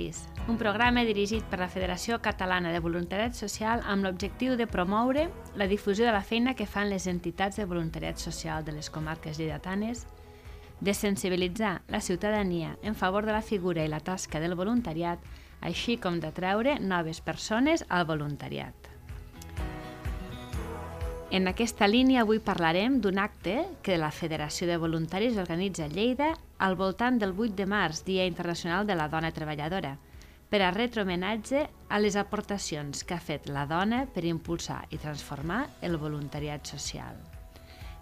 Voluntaris, 0.00 0.28
un 0.48 0.56
programa 0.56 1.04
dirigit 1.04 1.44
per 1.44 1.58
la 1.60 1.68
Federació 1.68 2.20
Catalana 2.20 2.72
de 2.72 2.80
Voluntariat 2.80 3.34
Social 3.34 3.82
amb 3.84 4.04
l'objectiu 4.04 4.56
de 4.56 4.66
promoure 4.66 5.28
la 5.56 5.66
difusió 5.66 6.06
de 6.06 6.12
la 6.12 6.22
feina 6.22 6.54
que 6.54 6.66
fan 6.66 6.88
les 6.88 7.06
entitats 7.06 7.56
de 7.56 7.66
voluntariat 7.66 8.18
social 8.18 8.64
de 8.64 8.72
les 8.72 8.90
comarques 8.90 9.38
lleidatanes, 9.38 10.06
de 10.80 10.94
sensibilitzar 10.94 11.82
la 11.88 12.00
ciutadania 12.00 12.78
en 12.82 12.94
favor 12.94 13.26
de 13.26 13.32
la 13.32 13.42
figura 13.42 13.84
i 13.84 13.88
la 13.88 14.00
tasca 14.00 14.40
del 14.40 14.54
voluntariat, 14.54 15.18
així 15.60 15.98
com 15.98 16.20
d'atraure 16.20 16.78
noves 16.80 17.20
persones 17.20 17.84
al 17.88 18.06
voluntariat. 18.06 18.74
En 21.30 21.46
aquesta 21.46 21.86
línia 21.86 22.22
avui 22.22 22.40
parlarem 22.40 23.00
d'un 23.00 23.18
acte 23.18 23.66
que 23.82 23.98
la 23.98 24.10
Federació 24.10 24.66
de 24.66 24.78
Voluntaris 24.78 25.36
organitza 25.36 25.84
a 25.84 25.92
Lleida 25.92 26.34
al 26.60 26.76
voltant 26.76 27.16
del 27.18 27.32
8 27.32 27.56
de 27.56 27.64
març, 27.66 28.04
Dia 28.04 28.26
Internacional 28.28 28.86
de 28.86 28.94
la 28.94 29.08
Dona 29.08 29.32
Treballadora, 29.32 29.94
per 30.50 30.60
a 30.60 30.70
retre 30.74 31.02
homenatge 31.06 31.62
a 31.88 31.98
les 32.02 32.18
aportacions 32.20 33.04
que 33.06 33.14
ha 33.16 33.22
fet 33.22 33.48
la 33.48 33.64
dona 33.70 34.02
per 34.12 34.26
impulsar 34.28 34.82
i 34.92 34.98
transformar 34.98 35.62
el 35.80 35.96
voluntariat 35.96 36.66
social. 36.68 37.16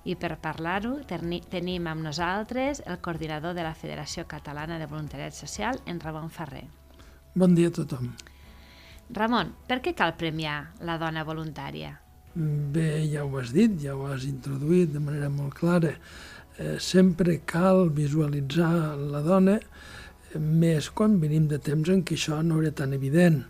I 0.09 0.17
per 0.17 0.41
parlar-ho 0.43 0.97
tenim 1.07 1.87
amb 1.87 2.03
nosaltres 2.03 2.81
el 2.87 2.99
coordinador 3.05 3.55
de 3.55 3.63
la 3.63 3.77
Federació 3.77 4.25
Catalana 4.27 4.79
de 4.81 4.89
Voluntariat 4.91 5.37
Social, 5.37 5.79
en 5.87 6.01
Ramon 6.01 6.31
Ferrer. 6.31 6.65
Bon 7.35 7.55
dia 7.55 7.69
a 7.69 7.77
tothom. 7.79 8.11
Ramon, 9.15 9.55
per 9.69 9.79
què 9.85 9.95
cal 9.95 10.17
premiar 10.19 10.73
la 10.83 10.99
dona 10.99 11.23
voluntària? 11.29 11.95
Bé, 12.35 13.05
ja 13.13 13.23
ho 13.25 13.39
has 13.39 13.53
dit, 13.55 13.79
ja 13.83 13.95
ho 13.95 14.09
has 14.11 14.27
introduït 14.27 14.91
de 14.95 15.01
manera 15.03 15.31
molt 15.31 15.55
clara. 15.59 15.95
Eh, 16.59 16.77
sempre 16.83 17.41
cal 17.47 17.87
visualitzar 17.95 18.97
la 18.99 19.23
dona, 19.23 19.59
més 20.35 20.89
quan 20.91 21.21
venim 21.23 21.47
de 21.49 21.61
temps 21.63 21.89
en 21.93 22.03
què 22.03 22.17
això 22.19 22.41
no 22.43 22.59
era 22.61 22.73
tan 22.75 22.93
evident. 22.97 23.45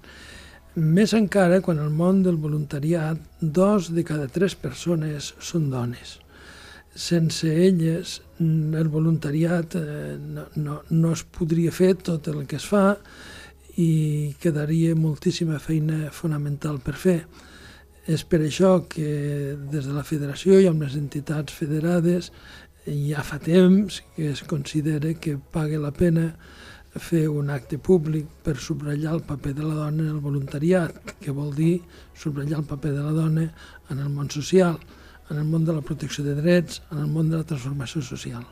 Més 0.77 1.15
encara 1.17 1.63
quan 1.65 1.81
el 1.81 1.89
món 1.91 2.21
del 2.23 2.37
voluntariat, 2.37 3.19
dos 3.41 3.89
de 3.97 4.05
cada 4.05 4.29
tres 4.29 4.55
persones 4.55 5.33
són 5.41 5.71
dones. 5.73 6.19
Sense 6.95 7.49
elles, 7.49 8.19
el 8.39 8.93
voluntariat 8.93 9.75
eh, 9.81 10.15
no, 10.21 10.45
no, 10.61 10.79
no 10.91 11.17
es 11.17 11.25
podria 11.25 11.73
fer 11.73 11.95
tot 11.97 12.29
el 12.29 12.45
que 12.47 12.61
es 12.61 12.69
fa 12.69 12.99
i 13.79 14.35
quedaria 14.43 14.95
moltíssima 14.99 15.59
feina 15.63 16.13
fonamental 16.13 16.83
per 16.85 16.97
fer. 16.99 17.21
És 18.09 18.25
per 18.25 18.41
això 18.45 18.85
que 18.89 19.57
des 19.73 19.87
de 19.89 19.97
la 19.97 20.05
federació 20.05 20.61
i 20.61 20.69
amb 20.69 20.85
les 20.85 20.95
entitats 20.97 21.55
federades 21.55 22.33
ja 22.89 23.23
fa 23.27 23.39
temps 23.43 24.03
que 24.17 24.31
es 24.33 24.43
considera 24.43 25.15
que 25.15 25.37
paga 25.39 25.79
la 25.79 25.93
pena 25.93 26.33
fer 26.99 27.29
un 27.29 27.51
acte 27.51 27.79
públic 27.79 28.27
per 28.43 28.57
subratllar 28.57 29.15
el 29.19 29.25
paper 29.29 29.55
de 29.55 29.65
la 29.65 29.75
dona 29.75 30.03
en 30.03 30.15
el 30.17 30.21
voluntariat, 30.25 30.97
que 31.21 31.35
vol 31.35 31.55
dir 31.55 31.83
subratllar 32.17 32.63
el 32.63 32.69
paper 32.69 32.93
de 32.97 33.03
la 33.05 33.13
dona 33.13 33.49
en 33.91 33.99
el 33.99 34.09
món 34.09 34.31
social, 34.31 34.79
en 35.31 35.39
el 35.39 35.45
món 35.45 35.65
de 35.65 35.75
la 35.77 35.83
protecció 35.83 36.25
de 36.25 36.35
drets, 36.35 36.83
en 36.91 37.05
el 37.05 37.11
món 37.13 37.31
de 37.31 37.37
la 37.37 37.45
transformació 37.45 38.03
social. 38.03 38.47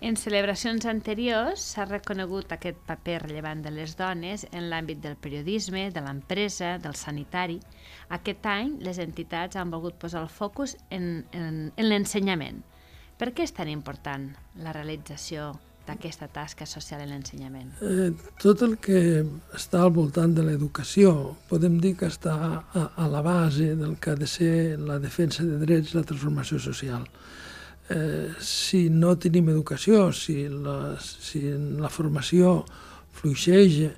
En 0.00 0.14
celebracions 0.14 0.86
anteriors 0.86 1.62
s'ha 1.72 1.84
reconegut 1.88 2.52
aquest 2.54 2.78
paper 2.86 3.16
rellevant 3.24 3.64
de 3.64 3.72
les 3.74 3.96
dones 3.98 4.44
en 4.52 4.68
l'àmbit 4.70 5.00
del 5.02 5.16
periodisme, 5.18 5.88
de 5.90 6.04
l'empresa, 6.04 6.76
del 6.78 6.94
sanitari. 6.94 7.58
Aquest 8.14 8.46
any 8.46 8.76
les 8.86 9.00
entitats 9.02 9.58
han 9.58 9.74
volgut 9.74 9.98
posar 9.98 10.22
el 10.22 10.30
focus 10.30 10.76
en, 10.94 11.26
en, 11.34 11.72
en 11.74 11.88
l'ensenyament. 11.90 12.62
Per 13.18 13.32
què 13.34 13.46
és 13.48 13.54
tan 13.54 13.70
important 13.70 14.28
la 14.62 14.72
realització 14.76 15.50
d'aquesta 15.88 16.28
tasca 16.30 16.66
social 16.68 17.00
en 17.02 17.14
l'ensenyament? 17.14 17.72
Eh, 17.82 18.10
tot 18.42 18.62
el 18.62 18.76
que 18.82 19.24
està 19.56 19.82
al 19.82 19.94
voltant 19.96 20.34
de 20.36 20.44
l'educació 20.44 21.34
podem 21.48 21.80
dir 21.82 21.94
que 21.98 22.10
està 22.12 22.36
a, 22.60 22.84
a 22.94 23.08
la 23.10 23.22
base 23.24 23.72
del 23.78 23.96
que 23.98 24.12
ha 24.12 24.18
de 24.20 24.28
ser 24.28 24.54
la 24.78 25.00
defensa 25.02 25.46
de 25.48 25.58
drets 25.64 25.94
i 25.94 25.98
la 25.98 26.06
transformació 26.06 26.60
social 26.62 27.06
eh, 27.88 28.28
si 28.40 28.88
no 28.90 29.16
tenim 29.18 29.48
educació, 29.52 30.10
si 30.12 30.46
la, 30.48 30.96
si 31.00 31.42
la 31.80 31.90
formació 31.92 32.62
fluixeja, 33.18 33.90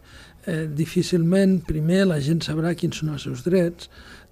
eh, 0.47 0.64
difícilment 0.76 1.60
primer 1.66 2.06
la 2.09 2.20
gent 2.25 2.42
sabrà 2.47 2.75
quins 2.78 3.03
són 3.03 3.14
els 3.14 3.26
seus 3.28 3.44
drets, 3.47 3.91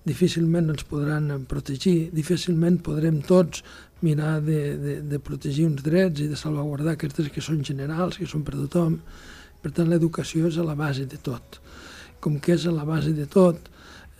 difícilment 0.08 0.72
els 0.72 0.86
podran 0.88 1.30
protegir, 1.50 2.10
difícilment 2.16 2.80
podrem 2.84 3.20
tots 3.28 3.62
mirar 4.02 4.38
de, 4.44 4.60
de, 4.78 4.94
de 5.10 5.18
protegir 5.22 5.66
uns 5.68 5.82
drets 5.84 6.22
i 6.24 6.28
de 6.30 6.38
salvaguardar 6.38 6.94
aquests 6.94 7.18
drets 7.18 7.34
que 7.34 7.44
són 7.44 7.64
generals, 7.66 8.18
que 8.18 8.28
són 8.30 8.44
per 8.46 8.56
tothom. 8.56 8.98
Per 9.62 9.72
tant, 9.74 9.88
l'educació 9.90 10.48
és 10.48 10.58
a 10.58 10.66
la 10.66 10.76
base 10.78 11.06
de 11.10 11.18
tot. 11.22 11.58
Com 12.22 12.38
que 12.42 12.54
és 12.54 12.66
a 12.66 12.74
la 12.74 12.86
base 12.86 13.12
de 13.14 13.26
tot, 13.30 13.70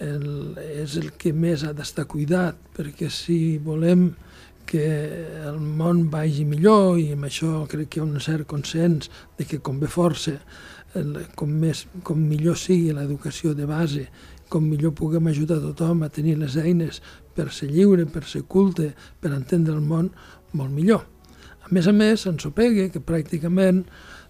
el, 0.03 0.55
és 0.59 0.97
el 0.99 1.13
que 1.19 1.33
més 1.35 1.65
ha 1.67 1.75
d'estar 1.75 2.07
cuidat, 2.11 2.59
perquè 2.77 3.11
si 3.11 3.59
volem 3.63 4.11
que 4.69 4.85
el 5.49 5.59
món 5.59 6.09
vagi 6.13 6.45
millor 6.45 6.99
i 7.01 7.13
amb 7.15 7.25
això 7.29 7.63
crec 7.71 7.89
que 7.89 8.01
hi 8.01 8.03
ha 8.03 8.07
un 8.07 8.19
cert 8.21 8.47
consens 8.51 9.09
de 9.39 9.47
que 9.49 9.63
convé 9.65 9.89
força, 9.89 10.37
el, 10.99 11.15
com, 11.39 11.51
més, 11.63 11.87
com 12.05 12.21
millor 12.21 12.59
sigui 12.61 12.93
l'educació 12.97 13.55
de 13.57 13.69
base, 13.69 14.05
com 14.49 14.65
millor 14.65 14.95
puguem 14.97 15.29
ajudar 15.31 15.61
tothom 15.63 16.03
a 16.03 16.11
tenir 16.13 16.37
les 16.41 16.57
eines 16.57 17.03
per 17.37 17.51
ser 17.55 17.71
lliure, 17.71 18.07
per 18.07 18.25
ser 18.27 18.45
culte, 18.49 18.93
per 19.21 19.33
entendre 19.37 19.77
el 19.77 19.85
món, 19.85 20.11
molt 20.53 20.73
millor. 20.75 21.05
A 21.65 21.73
més 21.75 21.87
a 21.87 21.93
més, 21.93 22.25
ens 22.27 22.43
sopega 22.47 22.89
que 22.93 23.05
pràcticament 23.05 23.85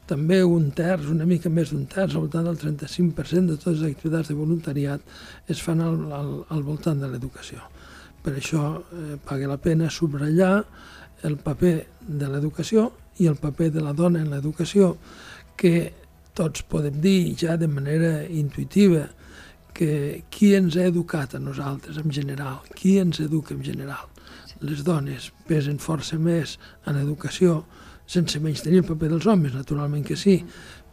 també 0.09 0.41
un 0.45 0.71
terç, 0.73 1.07
una 1.12 1.27
mica 1.28 1.51
més 1.53 1.71
d'un 1.73 1.84
terç, 1.87 2.17
al 2.17 2.25
voltant 2.27 2.49
del 2.49 2.59
35% 2.59 3.53
de 3.53 3.59
totes 3.61 3.83
les 3.83 3.93
activitats 3.93 4.33
de 4.33 4.37
voluntariat 4.39 5.05
es 5.53 5.61
fan 5.62 5.83
al, 5.84 5.99
al, 6.17 6.31
al 6.49 6.65
voltant 6.65 7.01
de 7.01 7.11
l'educació. 7.12 7.61
Per 8.25 8.34
això 8.34 8.65
eh, 8.81 9.19
paga 9.25 9.51
la 9.51 9.61
pena 9.62 9.91
subratllar 9.93 10.55
el 11.28 11.37
paper 11.45 11.75
de 12.01 12.31
l'educació 12.33 12.89
i 13.19 13.28
el 13.28 13.37
paper 13.37 13.71
de 13.75 13.84
la 13.84 13.93
dona 13.93 14.23
en 14.23 14.33
l'educació, 14.33 14.97
que 15.59 15.93
tots 16.39 16.62
podem 16.71 17.01
dir 17.03 17.34
ja 17.39 17.57
de 17.59 17.69
manera 17.69 18.23
intuïtiva 18.25 19.09
que 19.78 20.25
qui 20.34 20.53
ens 20.59 20.77
ha 20.77 20.89
educat 20.91 21.37
a 21.37 21.43
nosaltres 21.43 22.00
en 22.00 22.11
general, 22.11 22.59
qui 22.75 22.97
ens 22.99 23.21
educa 23.22 23.55
en 23.55 23.62
general. 23.62 24.09
Les 24.61 24.83
dones 24.83 25.31
pesen 25.47 25.78
força 25.78 26.19
més 26.19 26.56
en 26.91 26.99
educació, 26.99 27.62
sense 28.11 28.41
menys 28.43 28.65
tenir 28.65 28.83
el 28.83 28.89
paper 28.89 29.12
dels 29.12 29.28
homes, 29.31 29.55
naturalment 29.55 30.03
que 30.06 30.16
sí, 30.19 30.41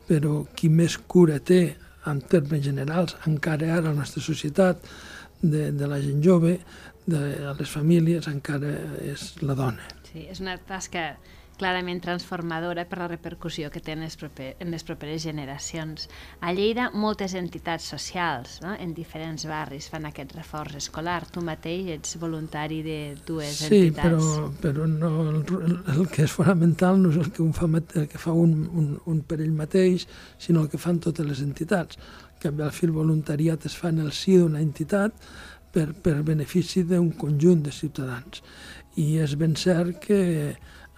però 0.05 0.43
qui 0.53 0.69
més 0.69 0.99
cura 1.09 1.39
té 1.41 1.63
en 2.05 2.21
termes 2.29 2.61
generals, 2.61 3.15
encara 3.25 3.71
ara 3.73 3.89
a 3.89 3.89
la 3.89 3.95
nostra 3.97 4.21
societat, 4.21 4.83
de, 5.41 5.71
de 5.71 5.87
la 5.89 5.97
gent 6.01 6.21
jove, 6.23 6.59
de 7.05 7.21
les 7.57 7.69
famílies, 7.69 8.27
encara 8.29 8.71
és 9.01 9.31
la 9.45 9.57
dona. 9.57 9.89
Sí, 10.11 10.25
és 10.29 10.41
una 10.41 10.55
tasca 10.57 11.15
clarament 11.59 12.01
transformadora 12.03 12.85
per 12.89 12.99
la 13.01 13.07
repercussió 13.09 13.69
que 13.71 13.81
té 13.83 13.95
en 13.95 14.03
les, 14.05 14.15
proper, 14.19 14.53
en 14.61 14.71
les 14.73 14.83
properes 14.85 15.23
generacions. 15.25 16.09
A 16.41 16.53
Lleida, 16.55 16.89
moltes 16.93 17.35
entitats 17.39 17.87
socials 17.91 18.59
no? 18.63 18.75
en 18.75 18.93
diferents 18.97 19.47
barris 19.49 19.89
fan 19.91 20.07
aquest 20.09 20.35
reforç 20.37 20.77
escolar. 20.81 21.21
Tu 21.31 21.43
mateix 21.45 21.91
ets 21.95 22.19
voluntari 22.21 22.81
de 22.85 22.99
dues 23.27 23.63
sí, 23.63 23.87
entitats. 23.87 24.29
Sí, 24.29 24.45
però, 24.61 24.85
però 24.85 24.89
no, 24.89 25.11
el, 25.31 25.79
el 25.95 26.05
que 26.11 26.27
és 26.27 26.35
fonamental 26.35 27.01
no 27.01 27.13
és 27.13 27.19
el 27.23 27.31
que, 27.31 27.43
un 27.45 27.55
fa, 27.55 27.69
el 27.71 28.07
que 28.11 28.21
fa 28.21 28.35
un, 28.35 28.55
un, 28.71 28.93
un 29.11 29.25
per 29.25 29.41
ell 29.41 29.55
mateix, 29.55 30.07
sinó 30.37 30.65
el 30.65 30.71
que 30.71 30.81
fan 30.81 31.01
totes 31.03 31.27
les 31.27 31.43
entitats. 31.45 31.99
Al 32.45 32.71
fi 32.75 32.85
el 32.85 32.93
voluntariat 32.93 33.63
es 33.65 33.73
fa 33.73 33.89
en 33.89 34.03
el 34.03 34.11
si 34.13 34.35
d'una 34.37 34.59
entitat 34.61 35.15
per, 35.73 35.89
per 35.97 36.19
benefici 36.23 36.83
d'un 36.87 37.11
conjunt 37.19 37.63
de 37.65 37.73
ciutadans. 37.73 38.43
I 39.01 39.17
és 39.23 39.35
ben 39.39 39.55
cert 39.59 39.97
que 40.05 40.19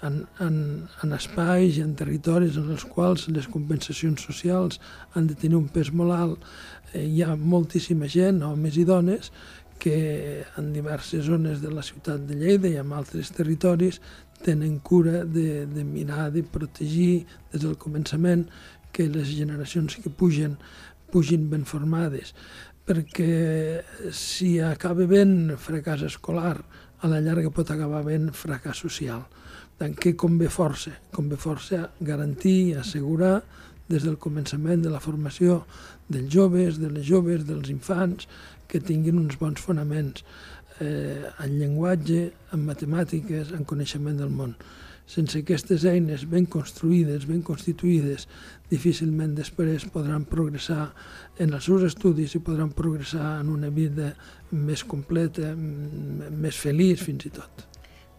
en, 0.05 0.25
en, 0.43 0.57
en 1.03 1.13
espais 1.17 1.77
i 1.77 1.83
en 1.83 1.95
territoris 1.97 2.57
en 2.59 2.69
els 2.73 2.85
quals 2.85 3.27
les 3.33 3.47
compensacions 3.49 4.21
socials 4.21 4.81
han 5.13 5.29
de 5.29 5.37
tenir 5.39 5.57
un 5.57 5.69
pes 5.73 5.91
molt 5.93 6.15
alt, 6.15 6.49
eh, 6.93 7.05
hi 7.05 7.23
ha 7.23 7.35
moltíssima 7.35 8.09
gent, 8.11 8.43
homes 8.45 8.77
i 8.77 8.85
dones, 8.85 9.31
que 9.77 10.43
en 10.57 10.71
diverses 10.73 11.25
zones 11.25 11.61
de 11.61 11.69
la 11.69 11.83
ciutat 11.85 12.23
de 12.25 12.37
Lleida 12.37 12.69
i 12.69 12.79
en 12.81 12.93
altres 12.97 13.29
territoris 13.35 13.99
tenen 14.45 14.79
cura 14.85 15.23
de, 15.25 15.65
de 15.69 15.83
mirar, 15.85 16.31
de 16.33 16.43
protegir 16.43 17.25
des 17.51 17.61
del 17.61 17.77
començament 17.77 18.47
que 18.93 19.05
les 19.09 19.29
generacions 19.29 19.97
que 20.01 20.09
pugen 20.09 20.57
pugin 21.11 21.45
ben 21.49 21.63
formades, 21.65 22.33
perquè 22.87 23.83
si 24.15 24.57
acaba 24.63 25.07
ben 25.07 25.53
fracàs 25.59 26.03
escolar, 26.07 26.57
a 27.01 27.07
la 27.11 27.21
llarga 27.21 27.51
pot 27.53 27.69
acabar 27.71 28.03
ben 28.05 28.31
fracàs 28.33 28.81
social. 28.85 29.23
Tant 29.77 29.93
que 29.93 30.15
convé 30.17 30.49
força, 30.49 30.95
convé 31.13 31.37
força 31.37 31.91
garantir 32.01 32.57
i 32.71 32.77
assegurar 32.81 33.41
des 33.87 34.03
del 34.03 34.17
començament 34.19 34.81
de 34.83 34.91
la 34.91 35.01
formació 35.03 35.61
dels 36.09 36.31
joves, 36.33 36.79
de 36.81 36.89
les 36.91 37.05
joves, 37.05 37.45
dels 37.47 37.69
infants, 37.69 38.27
que 38.67 38.81
tinguin 38.83 39.19
uns 39.21 39.37
bons 39.39 39.61
fonaments 39.63 40.25
eh, 40.79 41.23
en 41.43 41.59
llenguatge, 41.59 42.31
en 42.53 42.65
matemàtiques, 42.67 43.53
en 43.55 43.65
coneixement 43.65 44.17
del 44.19 44.33
món. 44.33 44.55
Sense 45.07 45.39
aquestes 45.39 45.85
eines 45.87 46.25
ben 46.27 46.45
construïdes, 46.51 47.27
ben 47.29 47.39
constituïdes, 47.47 48.25
difícilment 48.67 49.37
després 49.37 49.85
podran 49.93 50.25
progressar 50.27 50.89
en 51.39 51.55
els 51.55 51.69
seus 51.69 51.85
estudis 51.87 52.35
i 52.35 52.43
podran 52.43 52.73
progressar 52.75 53.37
en 53.39 53.53
una 53.53 53.69
vida 53.71 54.11
més 54.51 54.83
completa, 54.83 55.53
més 55.55 56.59
feliç 56.59 57.05
fins 57.07 57.29
i 57.29 57.31
tot. 57.39 57.63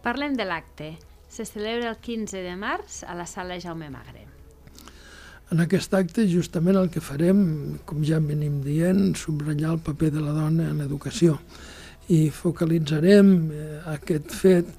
Parlem 0.01 0.33
de 0.39 0.49
l'acte. 0.49 0.95
Se 1.29 1.45
celebra 1.45 1.91
el 1.93 2.01
15 2.01 2.41
de 2.41 2.57
març 2.57 3.03
a 3.05 3.13
la 3.13 3.27
sala 3.29 3.59
Jaume 3.61 3.91
Magre. 3.93 4.25
En 5.53 5.61
aquest 5.61 5.93
acte 5.97 6.25
justament 6.29 6.77
el 6.77 6.89
que 6.93 7.01
farem, 7.01 7.77
com 7.85 8.01
ja 8.05 8.17
venim 8.21 8.63
dient, 8.65 9.13
subratllar 9.17 9.75
el 9.75 9.83
paper 9.85 10.09
de 10.15 10.23
la 10.25 10.33
dona 10.33 10.71
en 10.71 10.81
l'educació 10.81 11.37
i 12.09 12.29
focalitzarem 12.33 13.33
eh, 13.51 13.67
aquest 13.93 14.33
fet 14.33 14.71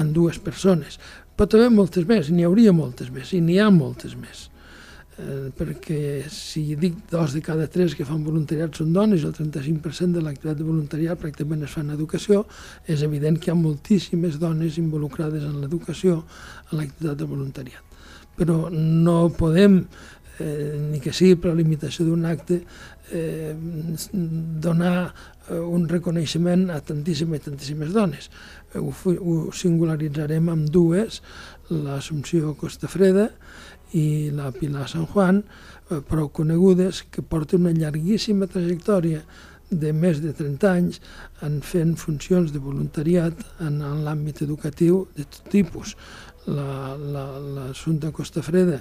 en 0.00 0.12
dues 0.12 0.38
persones. 0.42 0.98
Però 1.36 1.48
també 1.48 1.70
moltes 1.72 2.04
més, 2.08 2.28
n'hi 2.32 2.44
hauria 2.48 2.72
moltes 2.76 3.10
més, 3.12 3.32
i 3.36 3.40
n'hi 3.44 3.58
ha 3.60 3.70
moltes 3.72 4.16
més. 4.16 4.46
Eh, 5.16 5.48
perquè 5.56 6.26
si 6.28 6.74
dic 6.76 6.98
dos 7.08 7.32
de 7.32 7.40
cada 7.44 7.64
tres 7.72 7.94
que 7.96 8.04
fan 8.04 8.20
voluntariat 8.24 8.76
són 8.76 8.90
dones 8.92 9.22
el 9.24 9.32
35% 9.32 10.18
de 10.18 10.24
l'activitat 10.24 10.58
de 10.58 10.66
voluntariat 10.66 11.20
pràcticament 11.20 11.64
es 11.64 11.72
fa 11.72 11.80
en 11.80 11.94
educació, 11.94 12.42
és 12.84 13.04
evident 13.06 13.38
que 13.40 13.48
hi 13.48 13.54
ha 13.54 13.56
moltíssimes 13.56 14.36
dones 14.42 14.76
involucrades 14.82 15.46
en 15.48 15.62
l'educació, 15.62 16.18
en 16.68 16.82
l'activitat 16.82 17.16
de 17.22 17.30
voluntariat. 17.32 17.96
Però 18.36 18.66
no 18.68 19.30
podem 19.32 19.86
eh, 20.40 20.76
ni 20.90 21.00
que 21.00 21.14
sigui 21.14 21.38
per 21.40 21.52
la 21.52 21.60
limitació 21.60 22.06
d'un 22.06 22.26
acte, 22.28 22.60
eh, 23.12 23.54
donar 24.62 24.96
eh, 25.06 25.58
un 25.58 25.86
reconeixement 25.88 26.68
a 26.74 26.80
tantíssimes 26.80 27.40
i 27.40 27.46
tantíssimes 27.48 27.94
dones. 27.94 28.30
Eh, 28.74 28.80
ho, 28.80 28.92
ho 28.92 29.36
singularitzarem 29.54 30.50
amb 30.52 30.70
dues, 30.72 31.22
l'Assumpció 31.70 32.54
Costafreda 32.58 33.30
i 33.96 34.30
la 34.34 34.52
Pilar 34.54 34.88
San 34.90 35.06
Juan, 35.10 35.42
eh, 35.90 36.00
prou 36.06 36.30
conegudes, 36.34 37.04
que 37.10 37.22
porten 37.22 37.66
una 37.66 37.74
llarguíssima 37.76 38.50
trajectòria 38.50 39.22
de 39.70 39.92
més 39.92 40.20
de 40.22 40.32
30 40.36 40.70
anys 40.70 41.00
en 41.46 41.60
fent 41.62 41.96
funcions 41.98 42.52
de 42.54 42.62
voluntariat 42.62 43.42
en, 43.60 43.80
en 43.82 44.04
l'àmbit 44.06 44.42
educatiu 44.46 45.06
de 45.16 45.24
tot 45.24 45.50
tipus. 45.52 45.96
L'Assumpta 46.46 48.06
la, 48.06 48.12
la, 48.12 48.14
Costa 48.14 48.42
Freda 48.46 48.78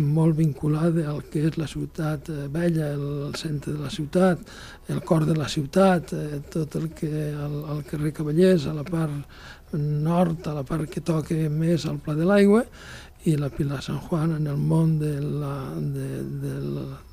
molt 0.00 0.38
vinculada 0.38 1.04
al 1.10 1.20
que 1.28 1.42
és 1.48 1.58
la 1.60 1.66
ciutat 1.68 2.30
eh, 2.32 2.46
vella, 2.48 2.88
el 2.94 3.34
centre 3.36 3.74
de 3.74 3.82
la 3.82 3.90
ciutat, 3.92 4.40
el 4.88 5.02
cor 5.04 5.26
de 5.28 5.36
la 5.36 5.48
ciutat, 5.52 6.14
eh, 6.16 6.40
tot 6.48 6.76
el 6.80 6.88
que 6.96 7.10
el, 7.32 7.58
el 7.74 7.82
carrer 7.90 8.14
Cavallers, 8.16 8.66
a 8.66 8.72
la 8.78 8.86
part 8.88 9.61
nord, 9.78 10.46
a 10.46 10.54
la 10.58 10.64
part 10.66 10.90
que 10.90 11.00
toca 11.04 11.34
més 11.50 11.86
al 11.86 11.98
Pla 12.02 12.14
de 12.18 12.26
l'Aigua, 12.28 12.64
i 13.24 13.36
la 13.38 13.50
Pilar 13.54 13.82
San 13.82 14.00
Juan 14.02 14.32
en 14.34 14.46
el 14.50 14.58
món 14.58 14.96
de 14.98 15.12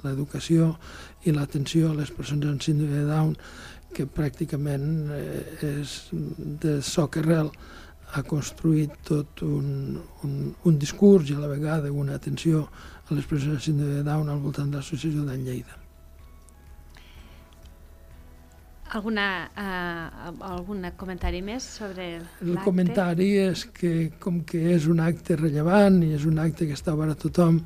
l'educació 0.03 0.71
i 1.25 1.33
l'atenció 1.35 1.91
a 1.91 1.97
les 1.99 2.09
persones 2.11 2.49
amb 2.49 2.63
síndrome 2.65 2.97
de 2.97 3.05
Down, 3.09 3.35
que 3.93 4.05
pràcticament 4.05 4.87
eh, 5.13 5.43
és 5.81 5.93
de 6.61 6.79
soc 6.85 7.17
arrel 7.21 7.49
ha 8.13 8.23
construït 8.25 8.95
tot 9.05 9.43
un, 9.45 9.99
un, 10.25 10.33
un 10.65 10.79
discurs 10.81 11.29
i 11.29 11.37
a 11.37 11.43
la 11.43 11.51
vegada 11.51 11.91
una 11.93 12.17
atenció 12.17 12.65
a 13.09 13.13
les 13.13 13.25
persones 13.29 13.59
amb 13.59 13.67
síndrome 13.67 13.99
de 13.99 14.07
Down 14.07 14.29
al 14.29 14.41
voltant 14.45 14.71
de 14.71 14.81
l'associació 14.81 15.25
d'en 15.25 15.45
Lleida. 15.45 15.88
Alguna, 18.89 19.25
uh, 19.53 20.31
algun 20.49 20.87
comentari 20.97 21.43
més 21.45 21.65
sobre 21.77 22.07
l'acte? 22.17 22.47
El 22.47 22.57
comentari 22.65 23.27
és 23.37 23.67
que, 23.75 23.91
com 24.21 24.41
que 24.47 24.63
és 24.73 24.87
un 24.89 25.03
acte 25.03 25.37
rellevant 25.37 26.01
i 26.01 26.15
és 26.17 26.25
un 26.25 26.41
acte 26.41 26.65
que 26.65 26.77
està 26.77 26.95
obert 26.97 27.13
a 27.13 27.19
tothom, 27.27 27.59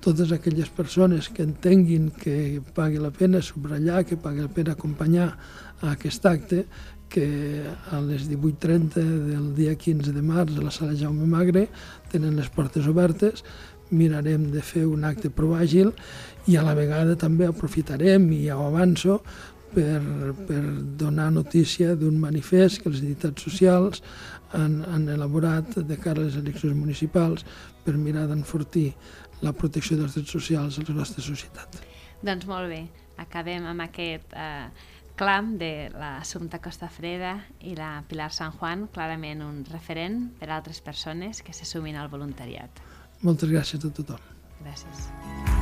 totes 0.00 0.30
aquelles 0.32 0.70
persones 0.72 1.28
que 1.28 1.42
entenguin 1.42 2.08
que 2.16 2.62
pagui 2.76 3.02
la 3.02 3.10
pena 3.10 3.42
subratllar, 3.42 4.04
que 4.06 4.16
pagui 4.16 4.46
la 4.46 4.54
pena 4.54 4.78
acompanyar 4.78 5.28
a 5.80 5.90
aquest 5.92 6.30
acte, 6.30 6.64
que 7.10 7.26
a 7.90 7.98
les 8.06 8.30
18.30 8.30 9.02
del 9.02 9.50
dia 9.58 9.74
15 9.74 10.14
de 10.14 10.22
març 10.22 10.54
a 10.56 10.62
la 10.62 10.70
sala 10.70 10.94
Jaume 10.94 11.26
Magre 11.26 11.66
tenen 12.12 12.38
les 12.38 12.48
portes 12.54 12.86
obertes, 12.86 13.42
mirarem 13.90 14.46
de 14.54 14.62
fer 14.62 14.86
un 14.86 15.02
acte 15.04 15.32
prou 15.34 15.56
àgil 15.58 15.90
i 16.46 16.54
a 16.56 16.62
la 16.62 16.76
vegada 16.78 17.18
també 17.18 17.48
aprofitarem, 17.50 18.30
i 18.30 18.44
ja 18.46 18.56
ho 18.56 18.68
avanço, 18.70 19.18
per, 19.74 20.34
per 20.48 20.60
donar 21.00 21.30
notícia 21.34 21.94
d'un 21.98 22.18
manifest 22.20 22.82
que 22.82 22.92
les 22.92 23.02
entitats 23.04 23.46
socials 23.46 24.02
han, 24.56 24.80
han 24.86 25.08
elaborat 25.08 25.80
de 25.86 25.98
cara 26.00 26.22
a 26.22 26.28
les 26.28 26.38
eleccions 26.40 26.76
municipals 26.76 27.46
per 27.84 27.96
mirar 27.96 28.26
d'enfortir 28.30 28.90
la 29.44 29.52
protecció 29.56 29.96
dels 29.98 30.16
drets 30.16 30.32
socials 30.36 30.78
a 30.78 30.86
la 30.88 30.96
nostra 31.00 31.24
societat. 31.24 31.80
Doncs 32.20 32.46
molt 32.48 32.68
bé, 32.68 32.82
acabem 33.22 33.64
amb 33.70 33.86
aquest 33.86 34.34
eh, 34.36 34.66
clam 35.20 35.54
de 35.60 35.90
l'Assumpta 35.94 36.60
Costa 36.64 36.88
Freda 36.92 37.34
i 37.60 37.74
la 37.76 37.92
Pilar 38.08 38.30
San 38.32 38.54
Juan, 38.56 38.86
clarament 38.92 39.44
un 39.44 39.62
referent 39.68 40.22
per 40.40 40.50
a 40.50 40.58
altres 40.60 40.80
persones 40.84 41.44
que 41.44 41.56
se 41.56 41.68
sumin 41.68 42.00
al 42.00 42.12
voluntariat. 42.12 42.84
Moltes 43.20 43.52
gràcies 43.52 43.84
a 43.84 43.92
tothom. 43.92 44.30
Gràcies. 44.64 45.59